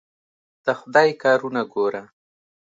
[0.65, 2.03] د خدای کارونه ګوره.